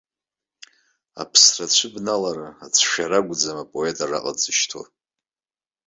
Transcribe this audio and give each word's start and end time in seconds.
Аԥсра 1.21 1.65
ацәыбналара, 1.69 2.47
ацәшәара 2.65 3.17
акәӡам 3.19 3.57
апоет 3.63 3.97
араҟа 4.03 4.31
дзышьҭоу. 4.35 4.85